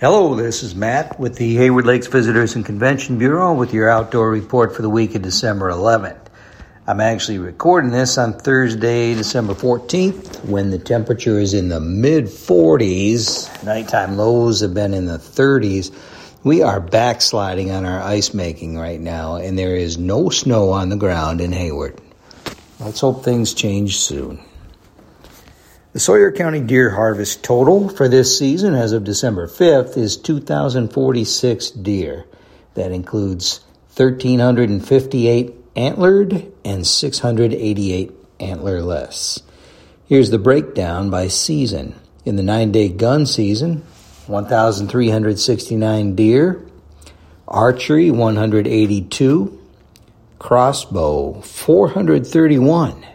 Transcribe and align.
Hello, 0.00 0.34
this 0.34 0.62
is 0.62 0.74
Matt 0.74 1.20
with 1.20 1.36
the 1.36 1.56
Hayward 1.56 1.84
Lakes 1.84 2.06
Visitors 2.06 2.56
and 2.56 2.64
Convention 2.64 3.18
Bureau 3.18 3.52
with 3.52 3.74
your 3.74 3.90
outdoor 3.90 4.30
report 4.30 4.74
for 4.74 4.80
the 4.80 4.88
week 4.88 5.14
of 5.14 5.20
December 5.20 5.70
11th. 5.70 6.22
I'm 6.86 7.02
actually 7.02 7.36
recording 7.36 7.90
this 7.90 8.16
on 8.16 8.32
Thursday, 8.32 9.12
December 9.12 9.52
14th, 9.52 10.42
when 10.46 10.70
the 10.70 10.78
temperature 10.78 11.38
is 11.38 11.52
in 11.52 11.68
the 11.68 11.80
mid 11.80 12.28
40s. 12.28 13.62
Nighttime 13.62 14.16
lows 14.16 14.62
have 14.62 14.72
been 14.72 14.94
in 14.94 15.04
the 15.04 15.18
30s. 15.18 15.94
We 16.44 16.62
are 16.62 16.80
backsliding 16.80 17.70
on 17.70 17.84
our 17.84 18.00
ice 18.00 18.32
making 18.32 18.78
right 18.78 18.98
now, 18.98 19.36
and 19.36 19.58
there 19.58 19.76
is 19.76 19.98
no 19.98 20.30
snow 20.30 20.70
on 20.70 20.88
the 20.88 20.96
ground 20.96 21.42
in 21.42 21.52
Hayward. 21.52 22.00
Let's 22.78 23.00
hope 23.00 23.22
things 23.22 23.52
change 23.52 23.98
soon. 23.98 24.40
The 25.92 25.98
Sawyer 25.98 26.30
County 26.30 26.60
deer 26.60 26.90
harvest 26.90 27.42
total 27.42 27.88
for 27.88 28.06
this 28.06 28.38
season 28.38 28.76
as 28.76 28.92
of 28.92 29.02
December 29.02 29.48
5th 29.48 29.96
is 29.96 30.16
2,046 30.16 31.70
deer. 31.72 32.26
That 32.74 32.92
includes 32.92 33.58
1,358 33.96 35.52
antlered 35.74 36.52
and 36.64 36.86
688 36.86 38.38
antlerless. 38.38 39.42
Here's 40.06 40.30
the 40.30 40.38
breakdown 40.38 41.10
by 41.10 41.26
season. 41.26 41.96
In 42.24 42.36
the 42.36 42.44
nine 42.44 42.70
day 42.70 42.88
gun 42.88 43.26
season, 43.26 43.82
1,369 44.28 46.14
deer, 46.14 46.64
archery 47.48 48.12
182, 48.12 49.60
crossbow 50.38 51.40
431. 51.40 53.06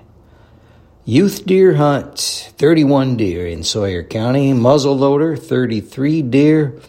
Youth 1.07 1.45
deer 1.45 1.75
hunt, 1.75 2.51
31 2.57 3.17
deer 3.17 3.45
in 3.45 3.61
Sawyer 3.61 4.01
County. 4.01 4.53
Muzzleloader, 4.53 5.37
33 5.37 6.23
deer. 6.23 6.81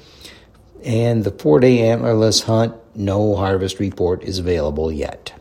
And 0.82 1.22
the 1.22 1.30
four 1.30 1.60
day 1.60 1.80
antlerless 1.80 2.42
hunt, 2.42 2.74
no 2.94 3.36
harvest 3.36 3.78
report 3.78 4.22
is 4.22 4.38
available 4.38 4.90
yet. 4.90 5.34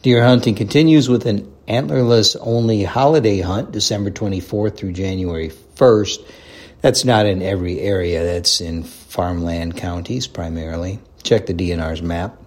Deer 0.00 0.24
hunting 0.24 0.54
continues 0.54 1.10
with 1.10 1.26
an 1.26 1.52
antlerless 1.68 2.38
only 2.40 2.84
holiday 2.84 3.40
hunt, 3.40 3.72
December 3.72 4.10
24th 4.10 4.78
through 4.78 4.92
January 4.92 5.50
1st. 5.50 6.26
That's 6.80 7.04
not 7.04 7.26
in 7.26 7.42
every 7.42 7.80
area, 7.80 8.24
that's 8.24 8.62
in 8.62 8.82
farmland 8.84 9.76
counties 9.76 10.26
primarily. 10.26 11.00
Check 11.22 11.44
the 11.44 11.52
DNR's 11.52 12.00
map. 12.00 12.40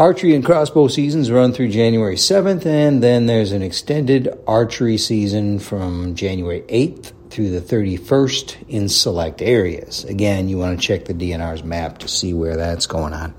Archery 0.00 0.34
and 0.34 0.42
crossbow 0.42 0.88
seasons 0.88 1.30
run 1.30 1.52
through 1.52 1.68
January 1.68 2.16
7th, 2.16 2.64
and 2.64 3.02
then 3.02 3.26
there's 3.26 3.52
an 3.52 3.60
extended 3.60 4.30
archery 4.46 4.96
season 4.96 5.58
from 5.58 6.14
January 6.14 6.62
8th 6.62 7.12
through 7.28 7.50
the 7.50 7.60
31st 7.60 8.66
in 8.66 8.88
select 8.88 9.42
areas. 9.42 10.06
Again, 10.06 10.48
you 10.48 10.56
want 10.56 10.80
to 10.80 10.86
check 10.86 11.04
the 11.04 11.12
DNR's 11.12 11.62
map 11.62 11.98
to 11.98 12.08
see 12.08 12.32
where 12.32 12.56
that's 12.56 12.86
going 12.86 13.12
on. 13.12 13.34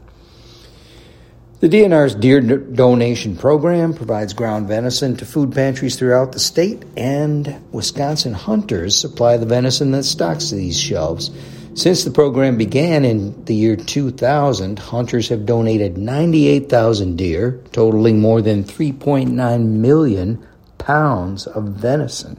The 1.62 1.68
DNR's 1.68 2.14
Deer 2.14 2.42
Donation 2.42 3.38
Program 3.38 3.96
provides 3.96 4.34
ground 4.34 4.68
venison 4.68 5.18
to 5.18 5.26
food 5.26 5.54
pantries 5.54 5.96
throughout 5.96 6.32
the 6.32 6.40
state, 6.40 6.84
and 6.96 7.60
Wisconsin 7.72 8.34
hunters 8.34 8.96
supply 8.96 9.38
the 9.38 9.48
venison 9.48 9.90
that 9.94 10.04
stocks 10.04 10.52
these 10.52 10.80
shelves. 10.80 11.32
Since 11.74 12.04
the 12.04 12.12
program 12.12 12.58
began 12.58 13.06
in 13.06 13.46
the 13.46 13.56
year 13.56 13.78
2000, 13.78 14.78
hunters 14.78 15.30
have 15.30 15.46
donated 15.46 15.98
98,000 15.98 17.16
deer, 17.16 17.64
totaling 17.72 18.20
more 18.20 18.42
than 18.42 18.66
3.9 18.66 19.66
million 19.66 20.46
pounds 20.78 21.48
of 21.48 21.64
venison. 21.70 22.38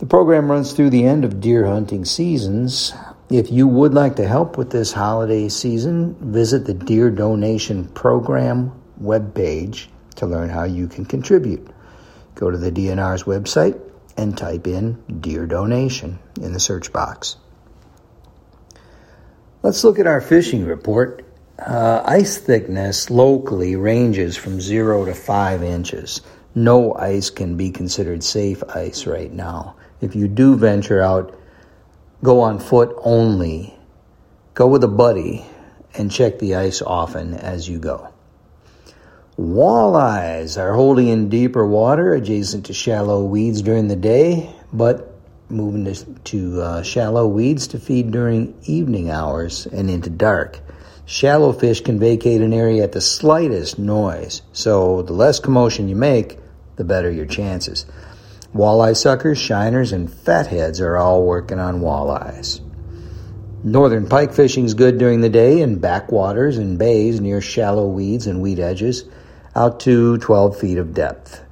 The 0.00 0.06
program 0.06 0.50
runs 0.50 0.74
through 0.74 0.90
the 0.90 1.06
end 1.06 1.24
of 1.24 1.40
deer 1.40 1.64
hunting 1.64 2.04
seasons. 2.04 2.92
If 3.30 3.50
you 3.50 3.66
would 3.66 3.94
like 3.94 4.16
to 4.16 4.28
help 4.28 4.58
with 4.58 4.70
this 4.70 4.92
holiday 4.92 5.48
season, 5.48 6.14
visit 6.20 6.66
the 6.66 6.74
Deer 6.74 7.10
Donation 7.10 7.88
Program 7.88 8.70
webpage 9.02 9.86
to 10.16 10.26
learn 10.26 10.50
how 10.50 10.64
you 10.64 10.88
can 10.88 11.06
contribute. 11.06 11.66
Go 12.34 12.50
to 12.50 12.58
the 12.58 12.70
DNR's 12.70 13.24
website 13.24 13.80
and 14.18 14.36
type 14.36 14.66
in 14.66 15.02
Deer 15.20 15.46
Donation 15.46 16.18
in 16.42 16.52
the 16.52 16.60
search 16.60 16.92
box. 16.92 17.36
Let's 19.60 19.82
look 19.82 19.98
at 19.98 20.06
our 20.06 20.20
fishing 20.20 20.64
report. 20.66 21.24
Uh, 21.58 22.00
ice 22.04 22.38
thickness 22.38 23.10
locally 23.10 23.74
ranges 23.74 24.36
from 24.36 24.60
zero 24.60 25.04
to 25.04 25.14
five 25.14 25.64
inches. 25.64 26.20
No 26.54 26.94
ice 26.94 27.30
can 27.30 27.56
be 27.56 27.72
considered 27.72 28.22
safe 28.22 28.62
ice 28.72 29.04
right 29.04 29.32
now. 29.32 29.74
If 30.00 30.14
you 30.14 30.28
do 30.28 30.56
venture 30.56 31.02
out, 31.02 31.36
go 32.22 32.40
on 32.40 32.60
foot 32.60 32.94
only. 33.02 33.76
Go 34.54 34.68
with 34.68 34.84
a 34.84 34.88
buddy 34.88 35.44
and 35.94 36.08
check 36.08 36.38
the 36.38 36.54
ice 36.54 36.80
often 36.80 37.34
as 37.34 37.68
you 37.68 37.80
go. 37.80 38.12
Walleyes 39.36 40.56
are 40.56 40.74
holding 40.74 41.08
in 41.08 41.28
deeper 41.28 41.66
water 41.66 42.12
adjacent 42.14 42.66
to 42.66 42.72
shallow 42.72 43.24
weeds 43.24 43.62
during 43.62 43.88
the 43.88 43.96
day, 43.96 44.54
but 44.72 45.07
moving 45.50 45.84
to, 45.84 46.04
to 46.04 46.62
uh, 46.62 46.82
shallow 46.82 47.26
weeds 47.26 47.68
to 47.68 47.78
feed 47.78 48.10
during 48.10 48.54
evening 48.64 49.10
hours 49.10 49.66
and 49.66 49.90
into 49.90 50.10
dark. 50.10 50.60
Shallow 51.06 51.52
fish 51.52 51.80
can 51.80 51.98
vacate 51.98 52.42
an 52.42 52.52
area 52.52 52.84
at 52.84 52.92
the 52.92 53.00
slightest 53.00 53.78
noise, 53.78 54.42
so 54.52 55.02
the 55.02 55.14
less 55.14 55.40
commotion 55.40 55.88
you 55.88 55.96
make, 55.96 56.38
the 56.76 56.84
better 56.84 57.10
your 57.10 57.26
chances. 57.26 57.86
Walleye 58.54 58.96
suckers, 58.96 59.38
shiners, 59.38 59.92
and 59.92 60.12
fatheads 60.12 60.80
are 60.80 60.96
all 60.96 61.24
working 61.24 61.58
on 61.58 61.80
walleyes. 61.80 62.60
Northern 63.64 64.08
pike 64.08 64.32
fishing 64.32 64.64
is 64.64 64.74
good 64.74 64.98
during 64.98 65.20
the 65.20 65.28
day 65.28 65.60
in 65.60 65.78
backwaters 65.78 66.58
and 66.58 66.78
bays 66.78 67.20
near 67.20 67.40
shallow 67.40 67.86
weeds 67.86 68.26
and 68.26 68.40
weed 68.40 68.60
edges, 68.60 69.04
out 69.56 69.80
to 69.80 70.18
12 70.18 70.58
feet 70.58 70.78
of 70.78 70.94
depth. 70.94 71.42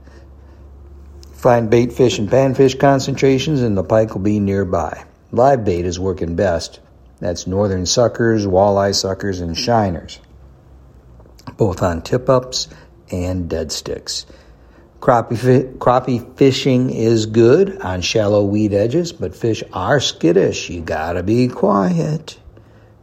Find 1.37 1.69
bait 1.69 1.93
fish 1.93 2.19
and 2.19 2.31
panfish 2.31 2.79
concentrations, 2.79 3.61
and 3.61 3.77
the 3.77 3.85
pike 3.85 4.15
will 4.15 4.23
be 4.23 4.41
nearby. 4.41 5.05
Live 5.33 5.67
bait 5.67 5.85
is 5.85 6.01
working 6.01 6.35
best. 6.35 6.81
That's 7.21 7.47
northern 7.47 7.85
suckers, 7.85 8.47
walleye 8.47 8.95
suckers, 8.95 9.41
and 9.41 9.57
shiners, 9.57 10.19
both 11.59 11.83
on 11.83 12.01
tip 12.01 12.31
ups 12.31 12.69
and 13.13 13.51
dead 13.51 13.71
sticks. 13.71 14.25
Crappie, 14.99 15.37
fi- 15.37 15.73
crappie 15.79 16.37
fishing 16.39 16.89
is 16.89 17.27
good 17.27 17.81
on 17.83 18.01
shallow 18.01 18.43
weed 18.43 18.73
edges, 18.73 19.13
but 19.13 19.37
fish 19.37 19.63
are 19.75 20.01
skittish. 20.01 20.71
You 20.71 20.81
gotta 20.81 21.23
be 21.23 21.49
quiet. 21.49 22.39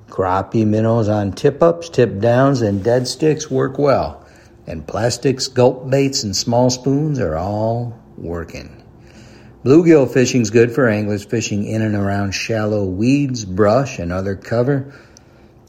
Crappie 0.09 0.65
minnows 0.65 1.07
on 1.07 1.33
tip 1.33 1.61
ups, 1.61 1.87
tip 1.87 2.19
downs, 2.19 2.61
and 2.61 2.83
dead 2.83 3.07
sticks 3.07 3.49
work 3.51 3.77
well. 3.77 4.25
And 4.65 4.87
plastics, 4.87 5.47
gulp 5.47 5.89
baits, 5.89 6.23
and 6.23 6.35
small 6.35 6.71
spoons 6.71 7.19
are 7.19 7.35
all 7.35 7.99
working. 8.17 8.83
Bluegill 9.63 10.11
fishing's 10.11 10.49
good 10.49 10.71
for 10.73 10.89
anglers 10.89 11.23
fishing 11.23 11.65
in 11.65 11.81
and 11.81 11.95
around 11.95 12.33
shallow 12.33 12.83
weeds, 12.83 13.45
brush, 13.45 13.97
and 13.97 14.11
other 14.11 14.35
cover. 14.35 14.93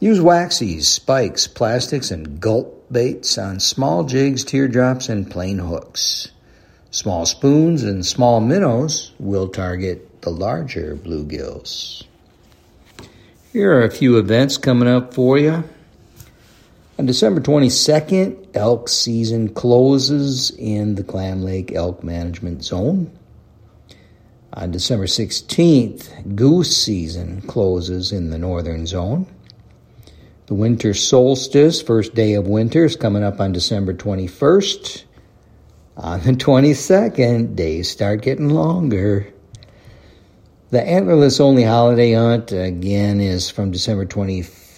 Use 0.00 0.18
waxies, 0.18 0.82
spikes, 0.82 1.46
plastics, 1.46 2.10
and 2.10 2.40
gulp 2.40 2.86
baits 2.90 3.38
on 3.38 3.60
small 3.60 4.04
jigs, 4.04 4.44
teardrops, 4.44 5.08
and 5.08 5.30
plain 5.30 5.58
hooks. 5.58 6.32
Small 6.90 7.26
spoons 7.26 7.82
and 7.82 8.04
small 8.04 8.40
minnows 8.40 9.12
will 9.18 9.48
target 9.48 10.22
the 10.22 10.30
larger 10.30 10.96
bluegills. 10.96 12.04
Here 13.52 13.72
are 13.72 13.84
a 13.84 13.90
few 13.90 14.18
events 14.18 14.56
coming 14.56 14.88
up 14.88 15.14
for 15.14 15.38
you. 15.38 15.62
On 16.96 17.06
December 17.06 17.40
22nd, 17.40 18.54
elk 18.54 18.88
season 18.88 19.52
closes 19.52 20.52
in 20.52 20.94
the 20.94 21.02
Clam 21.02 21.42
Lake 21.42 21.72
Elk 21.72 22.04
Management 22.04 22.62
Zone. 22.62 23.10
On 24.52 24.70
December 24.70 25.06
16th, 25.06 26.36
goose 26.36 26.76
season 26.76 27.40
closes 27.42 28.12
in 28.12 28.30
the 28.30 28.38
northern 28.38 28.86
zone. 28.86 29.26
The 30.46 30.54
winter 30.54 30.94
solstice, 30.94 31.82
first 31.82 32.14
day 32.14 32.34
of 32.34 32.46
winter, 32.46 32.84
is 32.84 32.94
coming 32.94 33.24
up 33.24 33.40
on 33.40 33.50
December 33.50 33.92
21st. 33.92 35.02
On 35.96 36.20
the 36.20 36.32
22nd, 36.32 37.56
days 37.56 37.90
start 37.90 38.22
getting 38.22 38.50
longer. 38.50 39.26
The 40.70 40.78
antlerless 40.78 41.40
only 41.40 41.64
holiday 41.64 42.12
hunt, 42.12 42.52
again, 42.52 43.20
is 43.20 43.50
from 43.50 43.72
December 43.72 44.06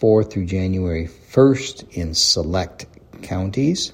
24th 0.01 0.31
through 0.31 0.47
January 0.47 1.07
1st 1.07 1.93
in 1.93 2.15
select 2.15 2.87
counties. 3.23 3.93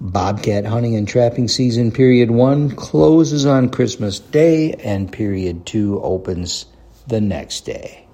Bobcat 0.00 0.64
hunting 0.64 0.96
and 0.96 1.06
trapping 1.06 1.46
season 1.46 1.92
period 1.92 2.30
one 2.30 2.70
closes 2.70 3.44
on 3.44 3.68
Christmas 3.68 4.18
Day 4.18 4.72
and 4.74 5.12
period 5.12 5.66
two 5.66 6.00
opens 6.02 6.64
the 7.06 7.20
next 7.20 7.66
day. 7.66 8.06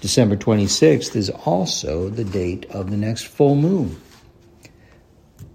December 0.00 0.36
26th 0.36 1.14
is 1.14 1.30
also 1.30 2.08
the 2.08 2.24
date 2.24 2.66
of 2.70 2.90
the 2.90 2.96
next 2.96 3.26
full 3.28 3.54
moon. 3.54 4.00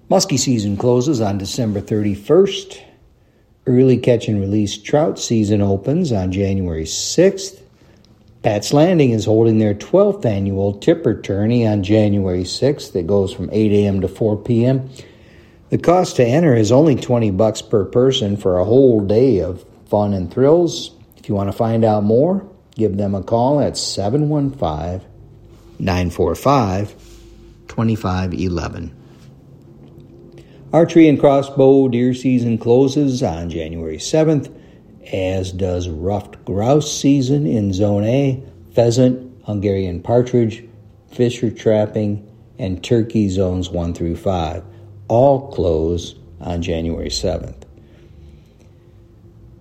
Muskie 0.09 0.39
season 0.39 0.77
closes 0.77 1.21
on 1.21 1.37
December 1.37 1.81
31st. 1.81 2.81
Early 3.67 3.97
catch 3.97 4.27
and 4.27 4.41
release 4.41 4.77
trout 4.77 5.19
season 5.19 5.61
opens 5.61 6.11
on 6.11 6.31
January 6.31 6.85
6th. 6.85 7.61
Pat's 8.43 8.73
Landing 8.73 9.11
is 9.11 9.25
holding 9.25 9.59
their 9.59 9.75
12th 9.75 10.25
annual 10.25 10.73
Tipper 10.73 11.21
Tourney 11.21 11.67
on 11.67 11.83
January 11.83 12.43
6th. 12.43 12.91
that 12.93 13.05
goes 13.05 13.31
from 13.31 13.49
8 13.51 13.71
a.m. 13.71 14.01
to 14.01 14.07
4 14.07 14.37
p.m. 14.37 14.89
The 15.69 15.77
cost 15.77 16.15
to 16.15 16.25
enter 16.25 16.55
is 16.55 16.71
only 16.71 16.95
20 16.95 17.29
bucks 17.31 17.61
per 17.61 17.85
person 17.85 18.37
for 18.37 18.57
a 18.57 18.65
whole 18.65 18.99
day 19.01 19.41
of 19.41 19.63
fun 19.85 20.13
and 20.13 20.33
thrills. 20.33 20.89
If 21.17 21.29
you 21.29 21.35
want 21.35 21.51
to 21.51 21.57
find 21.57 21.85
out 21.85 22.03
more, 22.03 22.49
give 22.75 22.97
them 22.97 23.13
a 23.13 23.21
call 23.21 23.59
at 23.61 23.77
715 23.77 25.07
945 25.77 26.95
2511. 27.67 28.97
Archery 30.73 31.07
and 31.07 31.19
crossbow 31.19 31.89
deer 31.89 32.15
season 32.15 32.57
closes 32.57 33.21
on 33.21 33.51
January 33.51 33.97
7th 33.97 34.51
as 35.11 35.51
does 35.51 35.89
ruffed 35.89 36.43
grouse 36.45 36.91
season 36.91 37.45
in 37.45 37.73
Zone 37.73 38.03
A, 38.03 38.43
pheasant, 38.73 39.43
Hungarian 39.45 40.01
partridge, 40.01 40.63
fisher 41.11 41.51
trapping, 41.51 42.27
and 42.57 42.83
turkey 42.83 43.27
zones 43.29 43.69
1 43.69 43.93
through 43.93 44.15
5. 44.15 44.63
All 45.07 45.51
close 45.51 46.15
on 46.39 46.61
January 46.61 47.09
7th. 47.09 47.63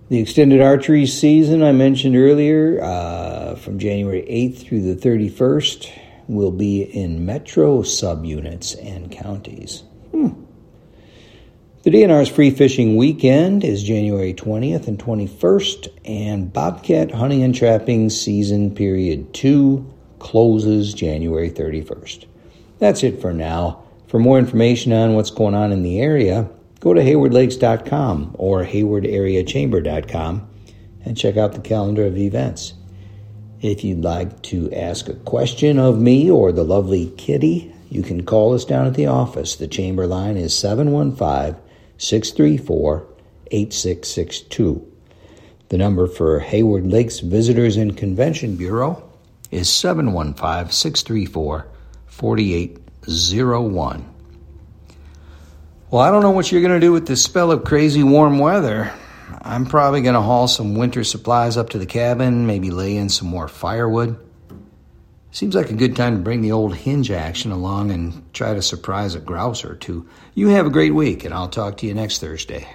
The 0.09 0.19
extended 0.19 0.61
archery 0.61 1.05
season 1.05 1.63
I 1.63 1.71
mentioned 1.71 2.15
earlier, 2.15 2.81
uh, 2.83 3.55
from 3.55 3.79
January 3.79 4.23
8th 4.29 4.59
through 4.59 4.81
the 4.81 4.95
31st, 4.95 5.89
will 6.27 6.51
be 6.51 6.81
in 6.83 7.25
metro 7.25 7.81
subunits 7.81 8.75
and 8.85 9.11
counties. 9.11 9.83
The 11.83 11.89
DNR's 11.89 12.29
free 12.29 12.51
fishing 12.51 12.95
weekend 12.95 13.63
is 13.63 13.81
January 13.81 14.35
20th 14.35 14.87
and 14.87 14.99
21st, 14.99 15.87
and 16.05 16.53
Bobcat 16.53 17.09
hunting 17.09 17.41
and 17.41 17.55
trapping 17.55 18.11
season 18.11 18.75
period 18.75 19.33
2 19.33 19.91
closes 20.19 20.93
January 20.93 21.49
31st. 21.49 22.27
That's 22.77 23.01
it 23.01 23.19
for 23.19 23.33
now. 23.33 23.81
For 24.05 24.19
more 24.19 24.37
information 24.37 24.93
on 24.93 25.15
what's 25.15 25.31
going 25.31 25.55
on 25.55 25.71
in 25.71 25.81
the 25.81 25.99
area, 25.99 26.47
go 26.81 26.93
to 26.93 27.01
haywardlakes.com 27.01 28.35
or 28.37 28.63
haywardareachamber.com 28.63 30.49
and 31.03 31.17
check 31.17 31.35
out 31.35 31.53
the 31.53 31.61
calendar 31.61 32.05
of 32.05 32.15
events. 32.15 32.73
If 33.59 33.83
you'd 33.83 34.03
like 34.03 34.43
to 34.43 34.71
ask 34.71 35.09
a 35.09 35.15
question 35.15 35.79
of 35.79 35.99
me 35.99 36.29
or 36.29 36.51
the 36.51 36.63
lovely 36.63 37.11
Kitty, 37.17 37.73
you 37.89 38.03
can 38.03 38.23
call 38.23 38.53
us 38.53 38.65
down 38.65 38.85
at 38.85 38.93
the 38.93 39.07
office. 39.07 39.55
The 39.55 39.67
chamber 39.67 40.05
line 40.05 40.37
is 40.37 40.55
715 40.55 41.59
634 42.01 43.07
8662. 43.51 44.91
The 45.69 45.77
number 45.77 46.07
for 46.07 46.39
Hayward 46.39 46.87
Lakes 46.87 47.19
Visitors 47.19 47.77
and 47.77 47.95
Convention 47.95 48.55
Bureau 48.55 49.07
is 49.51 49.69
715 49.69 50.71
634 50.71 51.67
4801. 52.07 54.13
Well, 55.91 56.01
I 56.01 56.09
don't 56.09 56.23
know 56.23 56.31
what 56.31 56.51
you're 56.51 56.61
going 56.61 56.73
to 56.73 56.79
do 56.79 56.91
with 56.91 57.05
this 57.05 57.23
spell 57.23 57.51
of 57.51 57.65
crazy 57.65 58.01
warm 58.01 58.39
weather. 58.39 58.91
I'm 59.43 59.67
probably 59.67 60.01
going 60.01 60.15
to 60.15 60.21
haul 60.21 60.47
some 60.47 60.73
winter 60.73 61.03
supplies 61.03 61.55
up 61.55 61.69
to 61.69 61.77
the 61.77 61.85
cabin, 61.85 62.47
maybe 62.47 62.71
lay 62.71 62.97
in 62.97 63.09
some 63.09 63.27
more 63.27 63.47
firewood. 63.47 64.17
Seems 65.33 65.55
like 65.55 65.71
a 65.71 65.75
good 65.75 65.95
time 65.95 66.17
to 66.17 66.21
bring 66.21 66.41
the 66.41 66.51
old 66.51 66.75
hinge 66.75 67.09
action 67.09 67.51
along 67.51 67.89
and 67.89 68.33
try 68.33 68.53
to 68.53 68.61
surprise 68.61 69.15
a 69.15 69.19
grouse 69.19 69.63
or 69.63 69.75
two. 69.75 70.05
You 70.35 70.49
have 70.49 70.65
a 70.65 70.71
great 70.71 70.93
week, 70.93 71.23
and 71.23 71.33
I'll 71.33 71.47
talk 71.47 71.77
to 71.77 71.87
you 71.87 71.93
next 71.93 72.19
Thursday. 72.19 72.67